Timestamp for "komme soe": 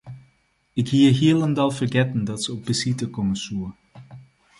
3.09-3.71